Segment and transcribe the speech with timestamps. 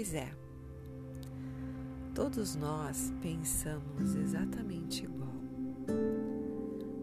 [0.00, 0.32] Pois é,
[2.14, 5.28] todos nós pensamos exatamente igual.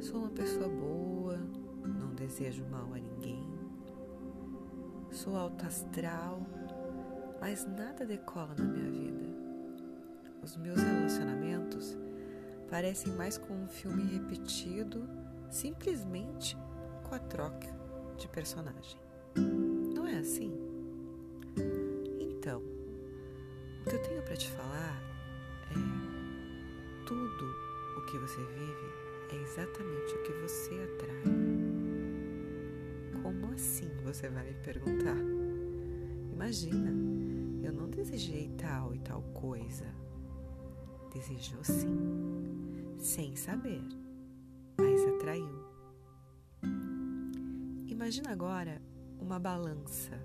[0.01, 1.37] Sou uma pessoa boa,
[1.85, 3.47] não desejo mal a ninguém.
[5.11, 6.41] Sou alto astral,
[7.39, 9.27] mas nada decola na minha vida.
[10.41, 11.95] Os meus relacionamentos
[12.67, 15.07] parecem mais com um filme repetido,
[15.51, 16.57] simplesmente
[17.03, 17.69] com a troca
[18.17, 18.99] de personagem.
[19.93, 20.51] Não é assim?
[22.19, 22.76] Então,
[23.87, 25.01] que eu tenho para te falar
[25.71, 27.45] é tudo
[27.97, 31.23] o que você vive é exatamente o que você atrai.
[33.21, 33.89] Como assim?
[34.03, 35.17] Você vai me perguntar.
[36.33, 36.91] Imagina,
[37.63, 39.85] eu não desejei tal e tal coisa.
[41.13, 43.81] Desejou sim, sem saber,
[44.77, 45.65] mas atraiu.
[47.87, 48.81] Imagina agora
[49.19, 50.19] uma balança.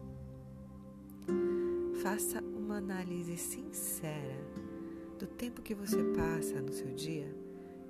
[2.03, 2.42] Faça
[2.73, 4.47] uma análise sincera
[5.19, 7.31] do tempo que você passa no seu dia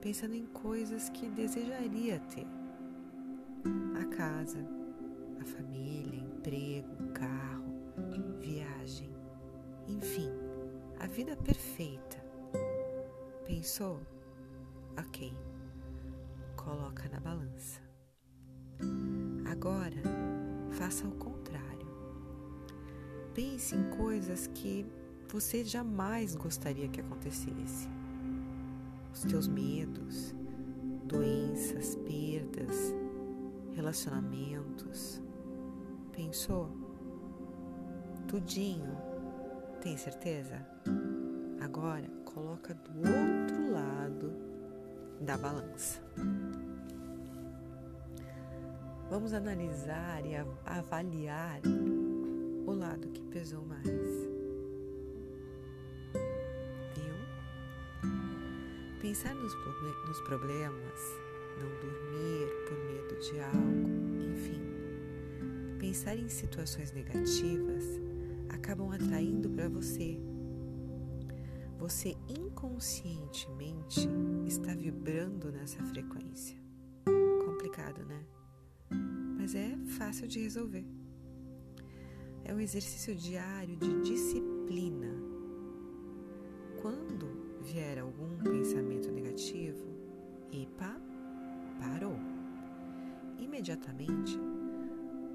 [0.00, 2.48] pensando em coisas que desejaria ter:
[3.94, 4.58] a casa,
[5.40, 7.72] a família, emprego, carro,
[8.40, 9.14] viagem,
[9.86, 10.28] enfim,
[10.98, 12.20] a vida perfeita.
[13.46, 14.00] Pensou?
[14.98, 15.32] Ok,
[16.56, 17.80] coloca na balança.
[19.48, 20.02] Agora,
[20.72, 21.71] faça o contrário.
[23.34, 24.84] Pense em coisas que
[25.28, 27.88] você jamais gostaria que acontecesse.
[29.14, 30.34] Os teus medos,
[31.04, 32.94] doenças, perdas,
[33.74, 35.20] relacionamentos.
[36.12, 36.68] Pensou?
[38.28, 38.96] Tudinho.
[39.80, 40.66] Tem certeza?
[41.60, 44.32] Agora coloca do outro lado
[45.20, 46.02] da balança.
[49.08, 50.34] Vamos analisar e
[50.66, 51.60] avaliar
[52.66, 53.86] o lado que pesou mais.
[56.94, 57.14] Viu?
[59.00, 59.54] Pensar nos,
[60.06, 61.00] nos problemas,
[61.60, 63.90] não dormir por medo de algo,
[64.32, 64.62] enfim.
[65.78, 67.84] Pensar em situações negativas
[68.48, 70.18] acabam atraindo para você.
[71.78, 74.08] Você inconscientemente
[74.46, 76.56] está vibrando nessa frequência.
[77.44, 78.24] Complicado, né?
[79.42, 81.01] mas é fácil de resolver.
[82.44, 85.08] É um exercício diário de disciplina.
[86.80, 89.86] Quando vier algum pensamento negativo,
[90.52, 91.00] epa,
[91.78, 92.16] parou.
[93.38, 94.38] Imediatamente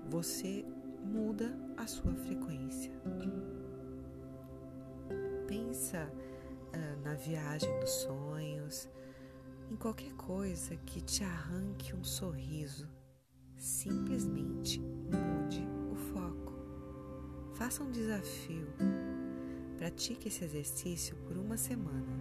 [0.09, 0.65] você
[1.03, 2.91] muda a sua frequência.
[5.47, 8.89] Pensa uh, na viagem dos sonhos,
[9.71, 12.87] em qualquer coisa que te arranque um sorriso
[13.57, 14.36] Simplesmente
[17.67, 18.65] Faça um desafio.
[19.75, 22.13] Pratique esse exercício por uma semana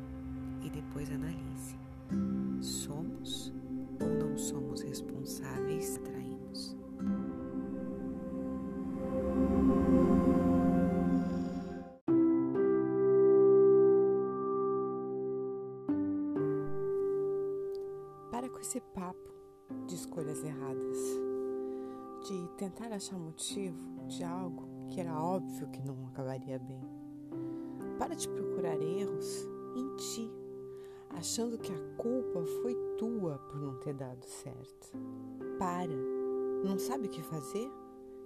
[0.60, 1.78] e depois analise.
[2.60, 3.54] Somos
[4.00, 6.76] ou não somos responsáveis atraímos?
[18.32, 19.32] Para com esse papo
[19.86, 20.98] de escolhas erradas,
[22.26, 26.82] de tentar achar motivo de algo que era óbvio que não acabaria bem.
[27.98, 30.30] Para de procurar erros em ti,
[31.10, 34.92] achando que a culpa foi tua por não ter dado certo.
[35.58, 35.94] Para,
[36.64, 37.70] não sabe o que fazer?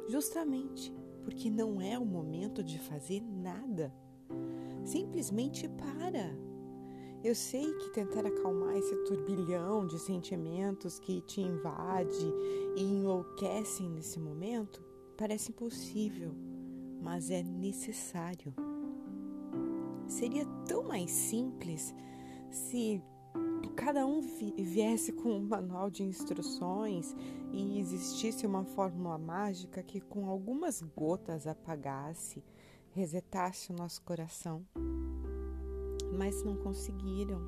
[0.08, 0.92] Justamente
[1.24, 3.92] porque não é o momento de fazer nada.
[4.84, 6.36] Simplesmente para.
[7.22, 12.32] Eu sei que tentar acalmar esse turbilhão de sentimentos que te invade
[12.76, 14.82] e enlouquecem nesse momento
[15.20, 16.34] parece impossível,
[17.02, 18.54] mas é necessário.
[20.08, 21.94] Seria tão mais simples
[22.50, 23.02] se
[23.76, 24.22] cada um
[24.56, 27.14] viesse com um manual de instruções
[27.52, 32.42] e existisse uma fórmula mágica que com algumas gotas apagasse,
[32.92, 34.64] resetasse o nosso coração
[36.20, 37.40] mas não conseguiram.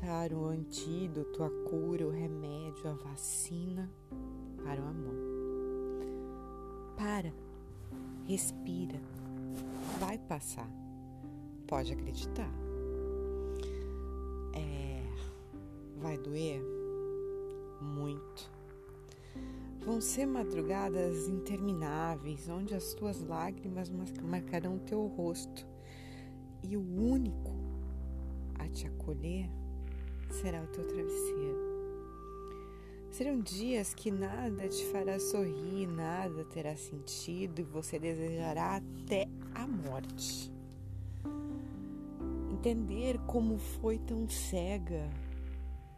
[0.00, 3.90] Dar o antídoto, a cura, o remédio, a vacina
[4.64, 5.31] para o amor.
[8.32, 8.98] Respira,
[10.00, 10.66] vai passar.
[11.66, 12.50] Pode acreditar.
[14.54, 15.02] É,
[16.00, 16.62] vai doer
[17.82, 18.50] muito.
[19.84, 23.92] Vão ser madrugadas intermináveis, onde as tuas lágrimas
[24.22, 25.66] marcarão teu rosto.
[26.62, 27.52] E o único
[28.58, 29.50] a te acolher
[30.30, 31.71] será o teu travesseiro.
[33.12, 39.66] Serão dias que nada te fará sorrir, nada terá sentido e você desejará até a
[39.66, 40.50] morte.
[42.50, 45.10] entender como foi tão cega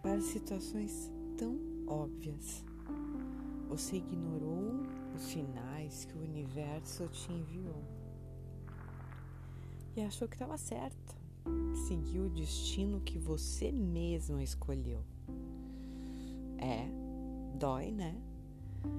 [0.02, 1.56] para situações tão
[1.87, 2.64] óbvias.
[3.69, 4.81] Você ignorou
[5.14, 7.84] os sinais que o universo te enviou
[9.94, 11.14] e achou que estava certa.
[11.87, 15.05] Seguiu o destino que você mesmo escolheu.
[16.56, 17.03] É,
[17.64, 18.14] dói, né?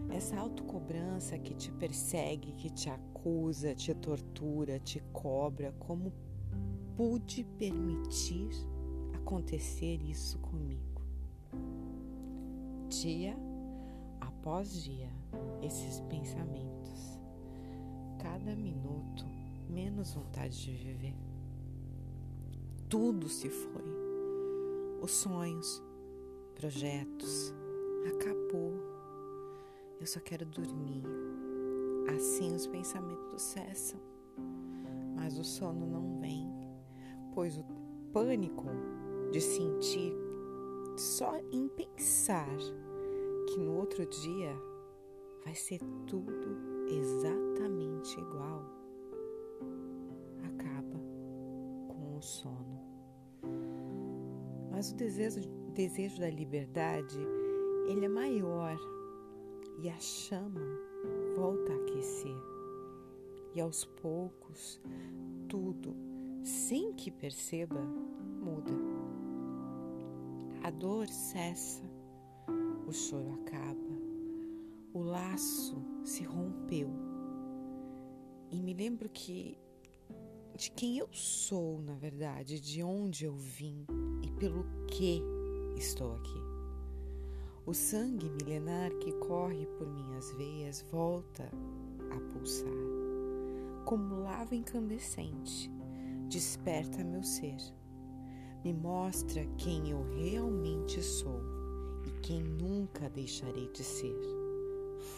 [0.10, 6.12] Essa autocobrança que te persegue, que te acusa, te tortura, te cobra, como
[6.98, 8.50] pude permitir
[9.14, 11.04] acontecer isso comigo?
[12.90, 13.38] Dia
[14.20, 15.12] após dia,
[15.62, 17.20] esses pensamentos,
[18.18, 19.28] cada minuto,
[19.70, 21.16] menos vontade de viver.
[22.90, 23.86] Tudo se foi.
[25.04, 25.84] Os sonhos,
[26.56, 27.54] projetos,
[28.10, 28.74] acabou.
[30.00, 31.04] Eu só quero dormir.
[32.16, 34.00] Assim os pensamentos cessam,
[35.16, 36.48] mas o sono não vem,
[37.34, 37.66] pois o
[38.14, 38.68] pânico
[39.32, 40.14] de sentir
[40.96, 42.56] só em pensar
[43.48, 44.56] que no outro dia
[45.44, 46.32] vai ser tudo
[46.88, 48.64] exatamente igual
[50.44, 51.00] acaba
[51.88, 52.82] com o sono.
[54.72, 55.42] Mas o desejo,
[55.74, 57.18] desejo da liberdade,
[57.88, 58.78] ele é maior
[59.78, 60.62] e a chama
[61.36, 62.36] volta a aquecer.
[63.54, 64.82] E aos poucos,
[65.48, 65.96] tudo,
[66.44, 67.80] sem que perceba,
[68.42, 68.74] muda.
[70.64, 71.84] A dor cessa,
[72.88, 74.02] o choro acaba,
[74.94, 76.90] o laço se rompeu.
[78.52, 79.58] E me lembro que
[80.56, 83.86] de quem eu sou, na verdade, de onde eu vim
[84.24, 85.22] e pelo que
[85.78, 86.45] estou aqui.
[87.66, 91.50] O sangue milenar que corre por minhas veias volta
[92.12, 92.70] a pulsar.
[93.86, 95.72] Como lava incandescente,
[96.30, 97.58] desperta meu ser.
[98.64, 101.42] Me mostra quem eu realmente sou
[102.06, 104.20] e quem nunca deixarei de ser.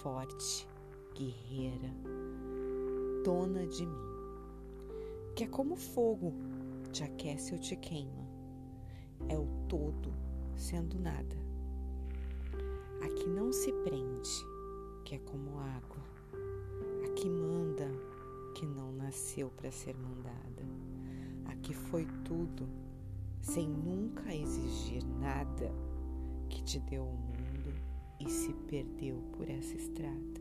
[0.01, 0.67] Forte,
[1.15, 1.93] guerreira,
[3.23, 4.17] dona de mim
[5.37, 6.33] que é como fogo,
[6.91, 8.27] te aquece ou te queima.
[9.29, 10.11] É o todo
[10.55, 11.46] sendo nada.
[13.17, 14.45] Aqui não se prende,
[15.03, 15.97] que é como água.
[17.03, 17.89] Aqui manda,
[18.53, 20.63] que não nasceu para ser mandada.
[21.47, 22.69] Aqui foi tudo,
[23.41, 25.73] sem nunca exigir nada,
[26.47, 27.73] que te deu o mundo
[28.19, 30.39] e se perdeu por essa estrada.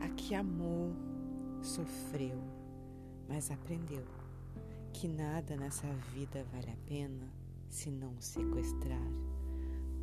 [0.00, 0.92] Aqui amou,
[1.62, 2.42] sofreu,
[3.28, 4.02] mas aprendeu
[4.92, 7.32] que nada nessa vida vale a pena
[7.70, 9.08] se não sequestrar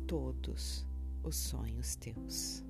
[0.06, 0.86] todos
[1.24, 2.62] os sonhos teus.